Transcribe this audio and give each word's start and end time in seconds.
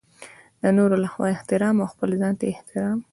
د 0.61 0.63
نورو 0.77 0.95
لخوا 1.03 1.25
احترام 1.35 1.75
او 1.79 1.87
خپل 1.93 2.09
ځانته 2.21 2.45
احترام. 2.53 2.99